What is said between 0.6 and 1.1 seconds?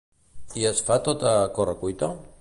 I es fa